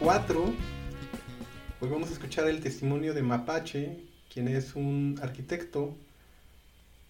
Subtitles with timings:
[0.00, 0.54] 4.
[1.80, 3.98] Hoy vamos a escuchar el testimonio de Mapache,
[4.32, 5.96] quien es un arquitecto,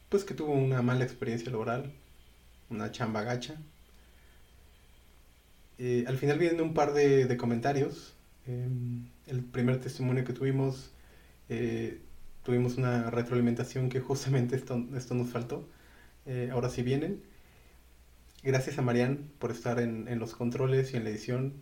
[0.09, 1.93] pues que tuvo una mala experiencia laboral,
[2.71, 3.57] una chamba gacha.
[5.79, 8.15] Eh, al final vienen un par de, comentarios.
[8.47, 10.91] Em, el primer testimonio que tuvimos,
[11.49, 12.01] eh,
[12.45, 15.69] tuvimos una retroalimentación que justamente esto, esto nos faltó.
[16.27, 17.23] Eh, ahora sí vienen.
[18.43, 21.55] Gracias a Marian por estar en, los controles y en la edición.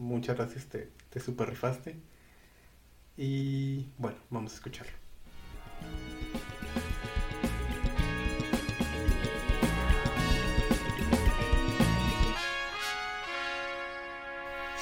[0.00, 1.94] Muchas gracias, te, te super rifaste.
[3.18, 4.94] Y bueno, vamos a escucharlo.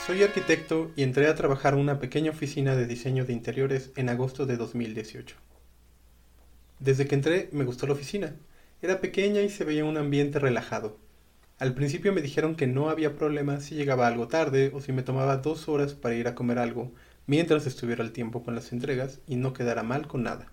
[0.07, 4.11] Soy arquitecto y entré a trabajar en una pequeña oficina de diseño de interiores en
[4.11, 5.35] agosto de 2018.
[6.79, 8.37] Desde que entré me gustó la oficina.
[8.81, 11.08] Era pequeña y se veía un ambiente relajado.
[11.59, 15.03] Al principio me dijeron que no había problema si llegaba algo tarde o si me
[15.03, 16.93] tomaba dos horas para ir a comer algo
[17.27, 20.53] mientras estuviera el tiempo con las entregas y no quedara mal con nada.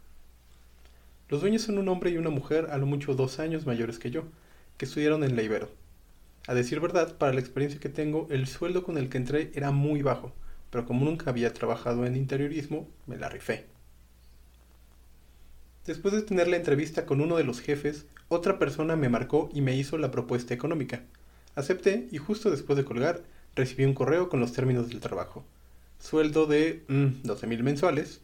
[1.30, 4.09] Los dueños son un hombre y una mujer a lo mucho dos años mayores que
[4.09, 4.23] yo,
[4.78, 5.70] que estudiaron en la Ibero.
[6.47, 9.72] A decir verdad, para la experiencia que tengo, el sueldo con el que entré era
[9.72, 10.34] muy bajo,
[10.69, 13.66] pero como nunca había trabajado en interiorismo, me la rifé.
[15.86, 19.62] Después de tener la entrevista con uno de los jefes, otra persona me marcó y
[19.62, 21.04] me hizo la propuesta económica.
[21.54, 23.23] Acepté y justo después de colgar
[23.56, 25.45] recibí un correo con los términos del trabajo.
[26.00, 28.22] Sueldo de mm, 12 mil mensuales,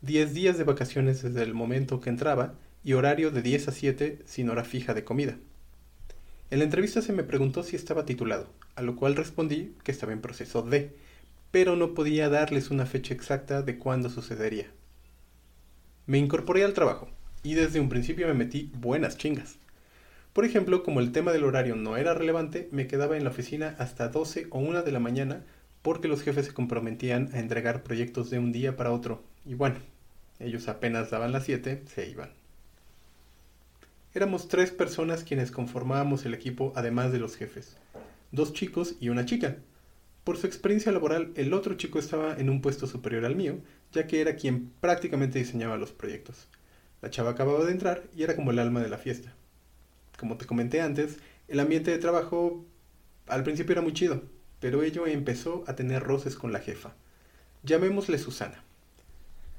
[0.00, 4.18] 10 días de vacaciones desde el momento que entraba y horario de 10 a 7
[4.24, 5.36] sin hora fija de comida.
[6.50, 10.12] En la entrevista se me preguntó si estaba titulado, a lo cual respondí que estaba
[10.12, 10.96] en proceso de,
[11.50, 14.66] pero no podía darles una fecha exacta de cuándo sucedería.
[16.06, 17.08] Me incorporé al trabajo
[17.42, 19.56] y desde un principio me metí buenas chingas.
[20.32, 23.74] Por ejemplo, como el tema del horario no era relevante, me quedaba en la oficina
[23.78, 25.44] hasta 12 o 1 de la mañana
[25.82, 29.22] porque los jefes se comprometían a entregar proyectos de un día para otro.
[29.44, 29.76] Y bueno,
[30.38, 32.30] ellos apenas daban las 7, se iban.
[34.14, 37.76] Éramos tres personas quienes conformábamos el equipo además de los jefes.
[38.30, 39.56] Dos chicos y una chica.
[40.24, 43.58] Por su experiencia laboral, el otro chico estaba en un puesto superior al mío,
[43.92, 46.46] ya que era quien prácticamente diseñaba los proyectos.
[47.02, 49.34] La chava acababa de entrar y era como el alma de la fiesta.
[50.16, 51.18] Como te comenté antes,
[51.48, 52.64] el ambiente de trabajo
[53.26, 54.22] al principio era muy chido,
[54.60, 56.94] pero ello empezó a tener roces con la jefa.
[57.64, 58.62] Llamémosle Susana.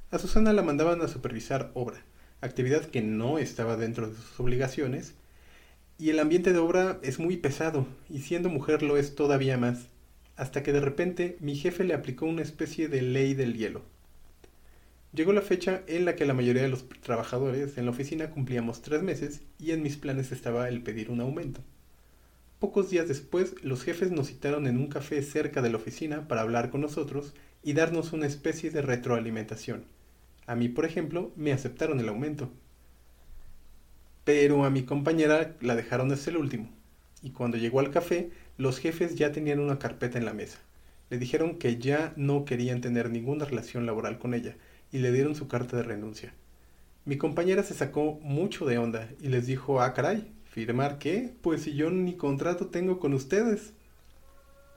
[0.10, 2.02] A Susana la mandaban a supervisar obra,
[2.40, 5.16] actividad que no estaba dentro de sus obligaciones,
[5.98, 9.88] y el ambiente de obra es muy pesado, y siendo mujer lo es todavía más,
[10.36, 13.82] hasta que de repente mi jefe le aplicó una especie de ley del hielo.
[15.14, 18.82] Llegó la fecha en la que la mayoría de los trabajadores en la oficina cumplíamos
[18.82, 21.62] tres meses y en mis planes estaba el pedir un aumento.
[22.58, 26.42] Pocos días después, los jefes nos citaron en un café cerca de la oficina para
[26.42, 29.86] hablar con nosotros y darnos una especie de retroalimentación.
[30.48, 32.50] A mí, por ejemplo, me aceptaron el aumento.
[34.24, 36.70] Pero a mi compañera la dejaron desde el último.
[37.22, 40.58] Y cuando llegó al café, los jefes ya tenían una carpeta en la mesa.
[41.12, 44.56] Le dijeron que ya no querían tener ninguna relación laboral con ella,
[44.94, 46.34] y le dieron su carta de renuncia.
[47.04, 51.34] Mi compañera se sacó mucho de onda y les dijo, ah, caray, ¿firmar qué?
[51.42, 53.74] Pues si yo ni contrato tengo con ustedes.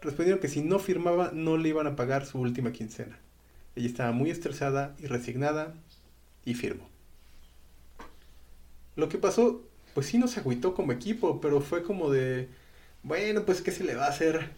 [0.01, 3.19] Respondieron que si no firmaba no le iban a pagar su última quincena.
[3.77, 5.75] Ella estaba muy estresada y resignada
[6.47, 6.89] y firmó.
[8.97, 9.63] Lo que pasó,
[9.93, 12.49] pues sí nos agüitó como equipo, pero fue como de,
[13.03, 14.49] bueno, pues qué se le va a hacer.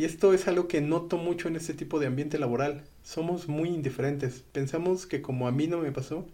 [0.00, 2.84] Y esto es algo que noto mucho en este tipo de ambiente laboral.
[3.02, 4.42] Somos muy indiferentes.
[4.50, 6.26] Pensamos que como a mí no me pasó,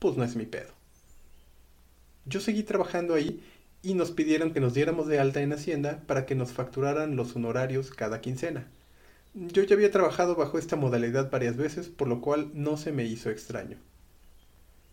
[0.00, 0.72] pues no es mi pedo.
[2.24, 3.40] Yo seguí trabajando ahí
[3.80, 7.36] y nos pidieron que nos diéramos de alta en Hacienda para que nos facturaran los
[7.36, 8.66] honorarios cada quincena.
[9.34, 13.04] Yo ya había trabajado bajo esta modalidad varias veces, por lo cual no se me
[13.04, 13.76] hizo extraño.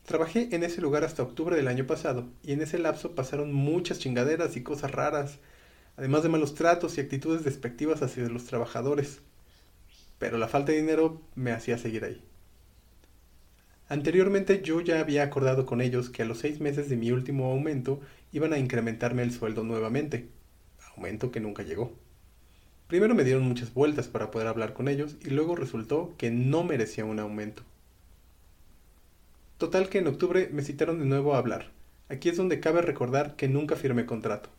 [0.06, 3.98] Trabajé en ese lugar hasta octubre del año pasado, y en ese lapso pasaron muchas
[3.98, 5.40] chingaderas y cosas raras,
[6.00, 9.20] además de malos tratos y actitudes despectivas hacia los trabajadores.
[10.18, 12.24] Pero la falta de dinero me hacía seguir ahí.
[13.90, 17.52] Anteriormente yo ya había acordado con ellos que a los seis meses de mi último
[17.52, 18.00] aumento
[18.32, 20.30] iban a incrementarme el sueldo nuevamente,
[20.96, 21.92] aumento que nunca llegó.
[22.88, 26.64] Primero me dieron muchas vueltas para poder hablar con ellos y luego resultó que no
[26.64, 27.64] merecía un aumento.
[29.58, 31.72] Total que en octubre me citaron de nuevo a hablar.
[32.08, 34.50] Aquí es donde cabe recordar que nunca firmé contrato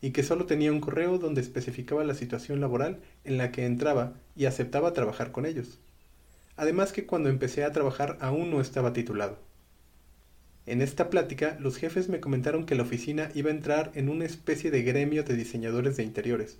[0.00, 4.14] y que solo tenía un correo donde especificaba la situación laboral en la que entraba
[4.36, 5.78] y aceptaba trabajar con ellos.
[6.56, 9.38] Además que cuando empecé a trabajar aún no estaba titulado.
[10.66, 14.24] En esta plática, los jefes me comentaron que la oficina iba a entrar en una
[14.24, 16.58] especie de gremio de diseñadores de interiores,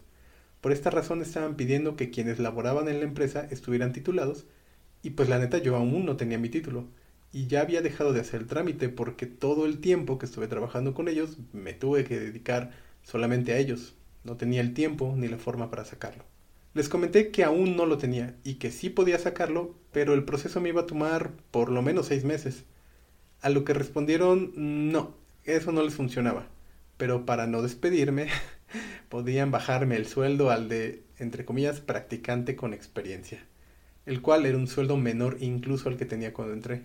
[0.61, 4.47] Por esta razón estaban pidiendo que quienes laboraban en la empresa estuvieran titulados
[5.03, 6.87] y pues la neta yo aún no tenía mi título
[7.33, 10.95] y ya había dejado de hacer el trámite porque todo el tiempo que estuve trabajando
[10.95, 13.94] con ellos me tuve que dedicar solamente a ellos.
[14.25, 16.25] No tenía el tiempo ni la forma para sacarlo.
[16.73, 20.61] Les comenté que aún no lo tenía y que sí podía sacarlo, pero el proceso
[20.61, 22.64] me iba a tomar por lo menos seis meses.
[23.41, 25.14] A lo que respondieron no,
[25.44, 26.47] eso no les funcionaba.
[26.97, 28.29] Pero para no despedirme,
[29.08, 33.43] podían bajarme el sueldo al de, entre comillas, practicante con experiencia,
[34.06, 36.82] el cual era un sueldo menor incluso al que tenía cuando entré,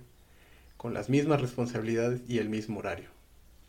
[0.77, 3.14] con las mismas responsabilidades y el mismo horario.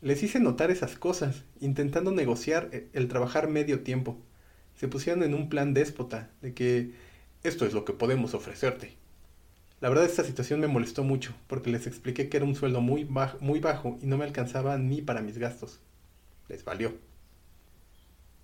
[0.01, 4.17] Les hice notar esas cosas, intentando negociar e, el trabajar medio tiempo.
[4.75, 6.91] Se pusieron en un plan déspota de que
[7.43, 8.93] esto es lo que podemos ofrecerte.
[9.81, 13.05] La verdad esta situación me molestó mucho, porque les expliqué que era un sueldo muy
[13.05, 15.79] bajo, muy bajo y no me alcanzaba ni para mis gastos.
[16.47, 16.93] Les valió.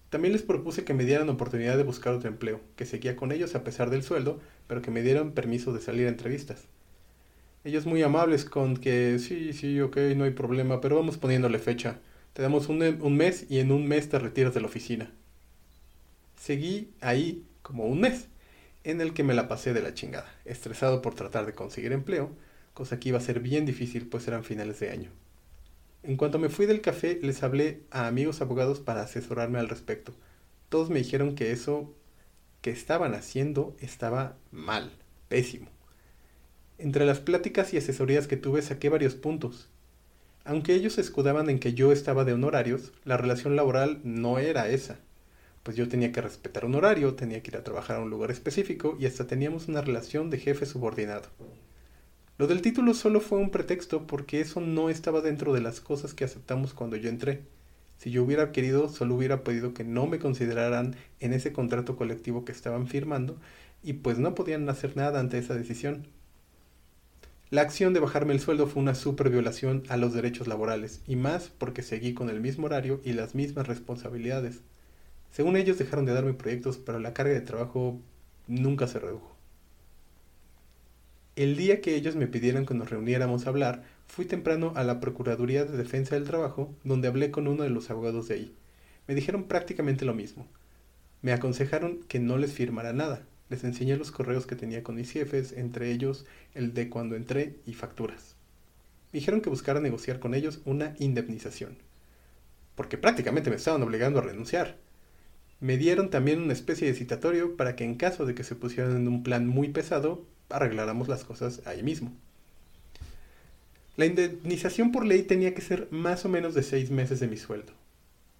[0.10, 3.54] También les propuse que me dieran oportunidad de buscar otro empleo, que seguía con ellos
[3.54, 6.66] a pesar del sueldo, pero que me dieran permiso de salir a entrevistas.
[7.64, 12.00] Ellos muy amables con que sí, sí, ok, no hay problema, pero vamos poniéndole fecha.
[12.34, 15.12] Te damos un, un mes y en un mes te retiras de la oficina.
[16.40, 18.28] Seguí ahí como un mes,
[18.84, 22.32] en el que me la pasé de la chingada, estresado por tratar de conseguir empleo,
[22.74, 25.12] cosa que iba a ser bien difícil pues eran finales de año.
[26.04, 30.14] En cuanto me fui del café, les hablé a amigos abogados para asesorarme al respecto.
[30.70, 31.94] Todos me dijeron que eso
[32.62, 34.92] que estaban haciendo estaba mal,
[35.30, 35.68] pésimo.
[36.78, 39.70] Entre las pláticas y asesorías que tuve saqué varios puntos.
[40.44, 44.68] Aunque ellos se escudaban en que yo estaba de honorarios, la relación laboral no era
[44.70, 44.98] esa.
[45.64, 48.32] Pues yo tenía que respetar un horario, tenía que ir a trabajar a un lugar
[48.32, 51.30] específico y hasta teníamos una relación de jefe subordinado.
[52.38, 56.14] Lo del título solo fue un pretexto porque eso no estaba dentro de las cosas
[56.14, 57.44] que aceptamos cuando yo entré.
[57.98, 62.44] Si yo hubiera querido, solo hubiera pedido que no me consideraran en ese contrato colectivo
[62.44, 63.38] que estaban firmando
[63.84, 66.08] y pues no podían hacer nada ante esa decisión.
[67.54, 71.16] La acción de bajarme el sueldo fue una super violación a los derechos laborales, y
[71.16, 74.62] más porque seguí con el mismo horario y las mismas responsabilidades.
[75.30, 78.02] Según ellos dejaron de darme proyectos, pero la carga de trabajo
[78.48, 79.36] nunca se redujo.
[81.36, 85.00] El día que ellos me pidieron que nos reuniéramos a hablar, fui temprano a la
[85.00, 88.56] Procuraduría de Defensa del Trabajo, donde hablé con uno de los abogados de ahí.
[89.08, 90.48] Me dijeron prácticamente lo mismo.
[91.22, 95.12] Me aconsejaron que no les firmara nada, les enseñé los correos que tenía con mis
[95.12, 98.36] jefes, entre ellos el de cuando entré y facturas.
[99.12, 101.78] Me dijeron que buscara negociar con ellos una indemnización,
[102.74, 104.78] porque prácticamente me estaban obligando a renunciar.
[105.60, 108.98] Me dieron también una especie de citatorio para que en caso de que se pusieran
[108.98, 112.12] en un plan muy pesado, arregláramos las cosas ahí mismo.
[113.98, 117.38] La indemnización por ley tenía que ser más o menos de seis meses de mi
[117.38, 117.83] sueldo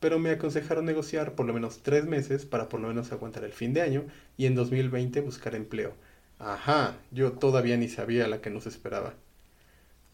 [0.04, 3.54] pero me aconsejaron negociar por lo menos tres meses para por lo menos aguantar el
[3.54, 4.04] fin de año
[4.36, 5.94] y en 2020 buscar empleo.
[6.40, 9.14] Ajá, yo todavía ni sabía la que nos esperaba.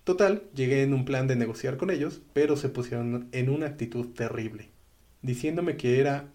[0.04, 4.10] Total, llegué en un plan de negociar con ellos, pero se pusieron en una actitud
[4.10, 4.70] terrible,
[5.24, 6.30] diciéndome que era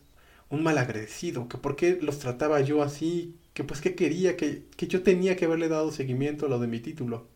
[0.50, 4.88] un malagradecido, que por qué los trataba yo así, que pues que quería, que, que
[4.88, 7.28] yo tenía que haberle dado seguimiento a lo de mi título.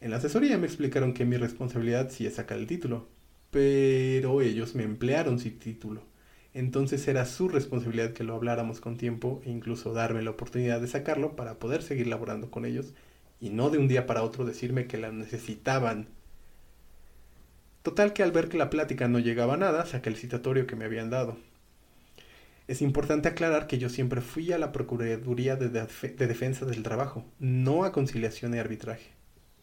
[0.00, 3.08] En la asesoría me explicaron que mi responsabilidad sí es sacar el título,
[3.56, 6.02] pero ellos me emplearon sin título.
[6.52, 10.88] Entonces era su responsabilidad que lo habláramos con tiempo e incluso darme la oportunidad de
[10.88, 12.92] sacarlo para poder seguir laborando con ellos
[13.40, 16.08] y no de un día para otro decirme que la necesitaban.
[17.82, 20.76] Total que al ver que la plática no llegaba a nada, saqué el citatorio que
[20.76, 21.38] me habían dado.
[22.68, 27.24] Es importante aclarar que yo siempre fui a la Procuraduría de, de Defensa del Trabajo,
[27.38, 29.12] no a conciliación y arbitraje.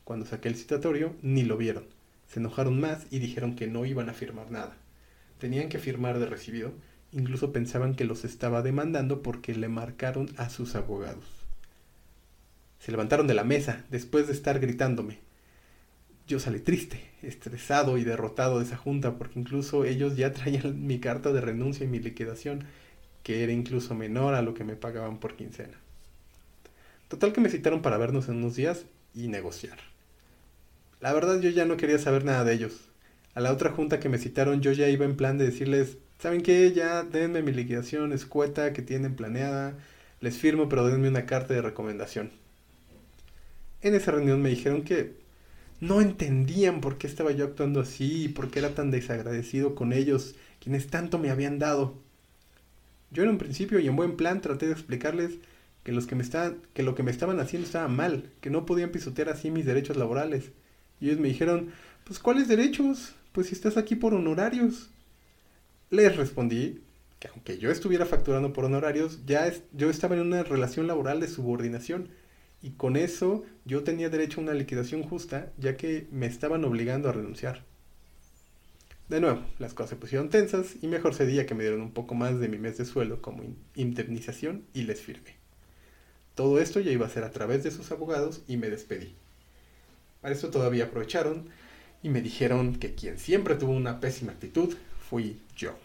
[0.04, 1.84] Cuando saqué el citatorio, ni lo vieron.
[2.28, 4.76] Se enojaron más y dijeron que no iban a firmar nada.
[5.40, 6.74] Tenían que firmar de recibido,
[7.12, 11.26] incluso pensaban que los estaba demandando porque le marcaron a sus abogados.
[12.80, 15.20] Se levantaron de la mesa después de estar gritándome.
[16.28, 21.00] Yo salí triste, estresado y derrotado de esa junta porque incluso ellos ya traían mi
[21.00, 22.66] carta de renuncia y mi liquidación,
[23.24, 25.78] que era incluso menor a lo que me pagaban por quincena.
[27.08, 29.93] Total que me citaron para vernos en unos días y negociar.
[31.04, 32.80] La verdad yo ya no quería saber nada de ellos.
[33.34, 36.42] A la otra junta que me citaron yo ya iba en plan de decirles, ¿saben
[36.42, 36.72] qué?
[36.72, 39.78] Ya denme mi liquidación escueta que tienen planeada,
[40.22, 42.32] les firmo pero denme una carta de recomendación.
[43.82, 45.18] En esa reunión me dijeron que
[45.82, 49.92] no entendían por qué estaba yo actuando así y por qué era tan desagradecido con
[49.92, 51.98] ellos, quienes tanto me habían dado.
[53.12, 55.32] Yo en un principio y en buen plan traté de explicarles
[55.84, 58.66] que, los que, me estaban, que lo que me estaban haciendo estaba mal, que no
[58.66, 60.54] podían pisotear así mis derechos laborales
[61.04, 61.74] y ellos me dijeron,
[62.06, 63.14] pues ¿cuáles derechos?
[63.34, 64.90] Pues si estás aquí por honorarios.
[65.90, 66.80] Les respondí
[67.20, 71.28] que aunque yo estuviera facturando por honorarios, ya yo estaba en una relación laboral de
[71.28, 72.08] subordinación
[72.62, 77.10] y con eso yo tenía derecho a una liquidación justa ya que me estaban obligando
[77.10, 77.66] a renunciar.
[79.10, 82.16] De nuevo, las cosas se pusieron tensas y mejor sería que me dieron un poco
[82.16, 83.44] más de mi mes de sueldo como
[83.76, 85.36] indemnización y les firmé.
[86.34, 89.18] Todo esto ya iba a ser a través de sus abogados y me despedí.
[90.24, 91.50] Para eso todavía aprovecharon
[92.02, 94.74] y me dijeron que quien siempre tuvo una pésima actitud
[95.10, 95.76] fui yo.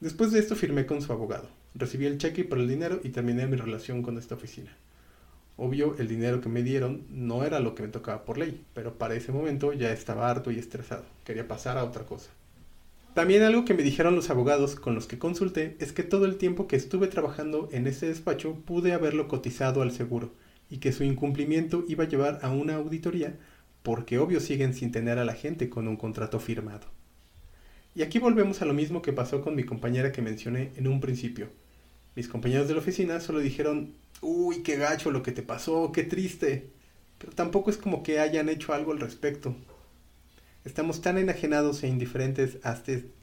[0.00, 3.46] Después de esto firmé con su abogado, recibí el cheque por el dinero y terminé
[3.46, 4.76] mi relación con esta oficina.
[5.56, 8.94] Obvio, el dinero que me dieron no era lo que me tocaba por ley, pero
[8.94, 11.04] para ese momento ya estaba harto y estresado.
[11.24, 12.30] Quería pasar a otra cosa.
[13.14, 16.38] También algo que me dijeron los abogados con los que consulté es que todo el
[16.38, 20.32] tiempo que estuve trabajando en ese despacho pude haberlo cotizado al seguro
[20.70, 23.36] y que su incumplimiento iba a llevar a una auditoría
[23.82, 26.86] porque obvio siguen sin tener a la gente con un contrato firmado.
[27.94, 31.00] Y aquí volvemos a lo mismo que pasó con mi compañera que mencioné en un
[31.00, 31.48] principio.
[32.14, 36.04] Mis compañeros de la oficina solo dijeron, uy, qué gacho lo que te pasó, qué
[36.04, 36.70] triste.
[37.18, 39.56] Pero tampoco es como que hayan hecho algo al respecto.
[40.64, 42.58] Estamos tan enajenados e indiferentes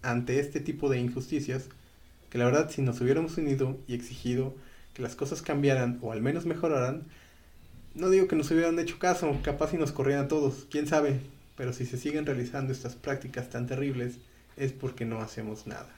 [0.02, 1.70] ante este tipo de injusticias
[2.30, 4.56] que la verdad si nos hubiéramos unido y exigido
[4.94, 7.06] que las cosas cambiaran o al menos mejoraran,
[7.98, 11.20] no digo que nos hubieran hecho caso, capaz si nos corrían a todos, quién sabe,
[11.56, 14.16] pero si se siguen realizando estas prácticas tan terribles
[14.56, 15.94] es porque no hacemos nada.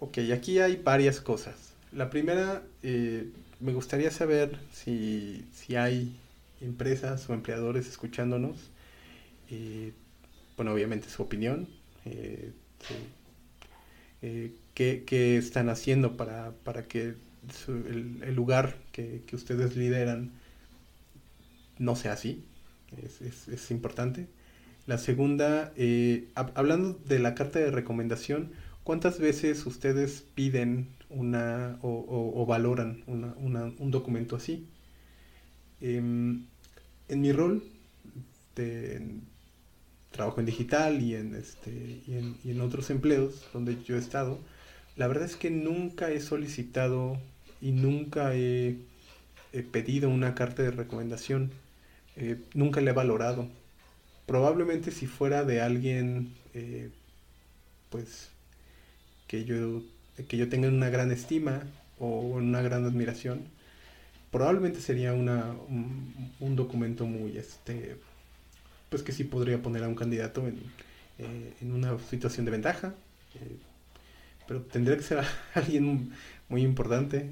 [0.00, 1.54] Ok, aquí hay varias cosas.
[1.92, 3.28] La primera, eh,
[3.60, 5.44] me gustaría saber si,
[5.76, 6.16] hay
[6.60, 8.56] empresas o empleadores escuchándonos.
[9.50, 9.92] Eh,
[10.56, 11.68] bueno, obviamente su opinión.
[12.06, 12.52] Eh,
[14.22, 16.52] eh, ¿qué, están haciendo para,
[16.88, 17.14] que
[17.68, 20.32] el, lugar que, ustedes lideran
[21.80, 22.44] no sea así?
[23.02, 24.28] Es, importante.
[24.86, 25.72] La segunda,
[26.54, 28.52] hablando de la carta de recomendación,
[28.84, 34.66] ¿cuántas veces ustedes piden una o, valoran un documento así.
[35.80, 36.46] Em,
[37.08, 37.62] en mi rol
[38.54, 39.20] de
[40.10, 44.38] trabajo en digital y en, este, y en, otros empleos donde yo he estado,
[44.96, 47.18] la verdad es que nunca he solicitado
[47.60, 48.78] y nunca he,
[49.72, 51.50] pedido una carta de recomendación.
[52.20, 53.48] Eh, nunca la he valorado.
[54.26, 56.90] Probablemente si fuera de alguien, eh,
[57.90, 58.28] pues,
[59.26, 59.82] que yo
[60.28, 61.62] que yo tenga una gran estima
[61.98, 63.44] o una gran admiración,
[64.30, 65.54] probablemente sería una,
[66.40, 67.96] un, documento muy, este,
[68.90, 70.58] pues que sí podría poner a un candidato en,
[71.18, 72.94] eh, una situación de ventaja,
[74.46, 75.24] pero tendría que ser
[75.54, 76.12] alguien
[76.50, 77.30] muy importante,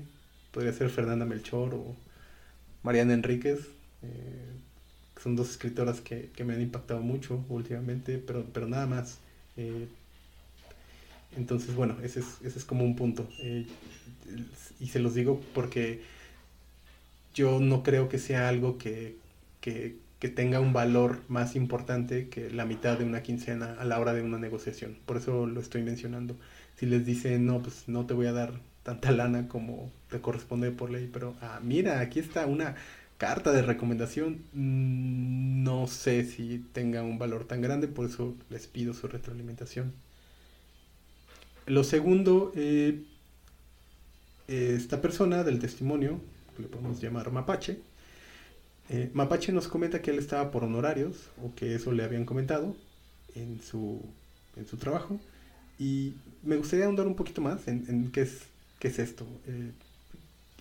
[0.51, 1.95] podría ser Fernanda Melchor o
[2.83, 3.61] Mariana Enríquez,
[5.19, 9.19] que son dos escritoras que, me han impactado mucho últimamente, pero, pero nada más.
[11.37, 13.29] Entonces, bueno, ese es, ese es como un punto.
[13.41, 13.67] Eh,
[14.79, 16.03] y se los digo porque
[17.35, 19.17] yo no creo que sea algo que,
[19.61, 19.97] que,
[20.37, 24.23] tenga un valor más importante que la mitad de una quincena a la hora de
[24.23, 24.99] una negociación.
[25.05, 26.37] Por eso lo estoy mencionando.
[26.77, 28.53] Si les dicen, no, pues no te voy a dar
[28.85, 32.77] tanta lana como te corresponde por ley, pero ah, mira, aquí está una
[33.19, 38.67] carta de recomendación, mm, no sé si tenga un valor tan grande, por eso les
[38.69, 39.93] pido su retroalimentación.
[41.67, 43.03] Lo segundo, eh,
[44.47, 46.21] esta persona del testimonio,
[46.57, 47.81] que le podemos llamar Mapache,
[48.89, 52.75] eh, Mapache nos comenta que él estaba por honorarios, o que eso le habían comentado
[53.35, 54.01] en su,
[54.57, 55.21] en su trabajo,
[55.79, 58.43] y me gustaría ahondar un poquito más en, qué, es,
[58.79, 59.27] qué es esto.
[59.47, 59.73] Eh,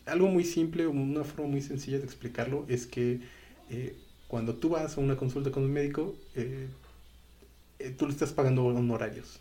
[0.08, 3.22] algo muy simple, una forma muy sencilla de explicarlo, es que
[4.28, 6.16] cuando tú vas a una consulta con un médico,
[7.98, 9.40] tú le estás pagando honorarios.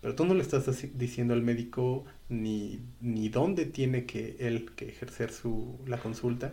[0.00, 4.88] Pero tú no le estás diciendo al médico ni, ni dónde tiene que él que
[4.88, 6.52] ejercer su, la consulta,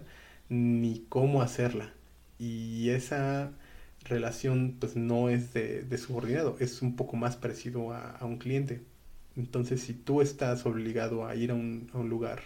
[0.49, 1.91] ni cómo hacerla.
[2.37, 3.51] Y esa
[4.05, 8.81] relación pues no es de, subordinado, es un poco más parecido a, un cliente.
[9.35, 12.41] Entonces si tú estás obligado a ir a un, lugar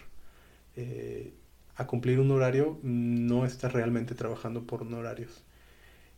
[0.76, 1.32] eh,
[1.76, 5.42] a cumplir un horario, no estás realmente trabajando por honorarios.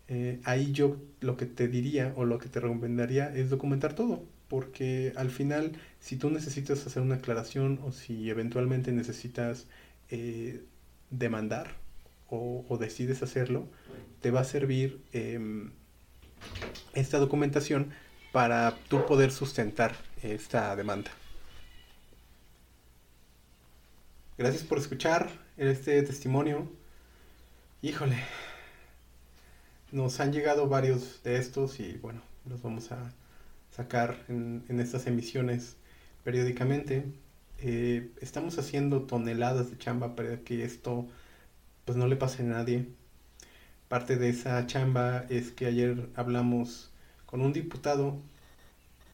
[0.08, 4.22] Eh, ahí yo lo que te diría o lo que te recomendaría es documentar todo
[4.48, 9.66] porque al final si tú necesitas hacer una aclaración o si eventualmente necesitas
[10.10, 10.62] eh,
[11.10, 11.70] demandar
[12.28, 13.68] o, decides hacerlo,
[14.20, 15.70] te va a servir em,
[16.92, 17.92] esta documentación
[18.32, 21.12] para tú poder sustentar esta demanda.
[24.38, 26.70] Gracias por escuchar este testimonio.
[27.80, 28.18] Híjole,
[29.92, 33.14] nos han llegado varios de estos y bueno, los vamos a
[33.74, 35.76] sacar en, estas emisiones
[36.22, 37.06] periódicamente.
[37.60, 41.08] Eh, estamos haciendo toneladas de chamba para que esto
[41.86, 42.88] pues no le pase a nadie.
[43.88, 46.90] Parte de esa chamba es que ayer hablamos
[47.24, 48.18] con un diputado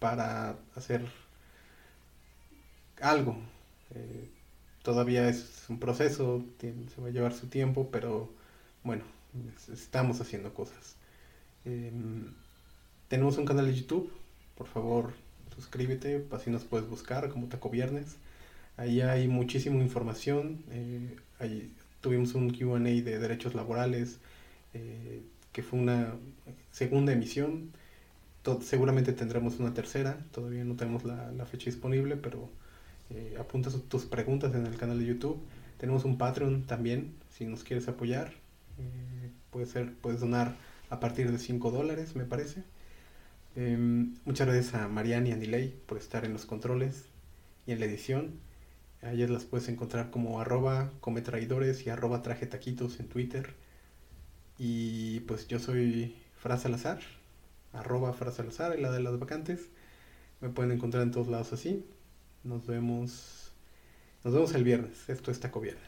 [0.00, 1.06] para hacer
[3.00, 3.36] algo.
[3.94, 4.28] Eh,
[4.82, 8.30] todavía es un proceso, se va a llevar su tiempo, pero
[8.84, 9.04] bueno,
[9.72, 10.96] estamos haciendo cosas.
[11.64, 12.32] Em,
[13.08, 14.12] tenemos un canal de YouTube,
[14.56, 15.12] por favor
[15.54, 18.16] suscríbete, así nos puedes buscar como Taco Viernes.
[18.76, 24.18] Ahí hay muchísima información, eh, ahí tuvimos un QA de derechos laborales,
[24.74, 25.22] eh,
[25.52, 26.14] que fue una
[26.70, 27.72] segunda emisión.
[28.62, 32.50] seguramente tendremos una tercera, todavía no tenemos la, la fecha disponible, pero
[33.14, 35.40] eh, apunta tus preguntas en el canal de YouTube.
[35.78, 38.32] Tenemos un Patreon también, si nos quieres apoyar.
[38.78, 40.56] Eh, puede ser, puedes donar
[40.90, 42.64] a partir de 5 dólares, me parece.
[43.54, 47.04] Em, muchas gracias a Marianne y a Nilay por estar en los controles
[47.66, 48.40] y en la edición.
[49.02, 53.54] A ellas las puedes encontrar como arroba cometraidores y arroba traje taquitos en Twitter.
[54.58, 57.00] Y pues yo soy Fra Salazar,
[57.72, 59.68] arroba Fra Salazar, la de las vacantes.
[60.40, 61.84] Me pueden encontrar en todos lados así.
[62.44, 63.52] Nos vemos.
[64.24, 65.08] Nos vemos el viernes.
[65.08, 65.82] Esto es Taco Viernes.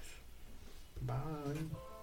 [1.00, 1.93] Bye.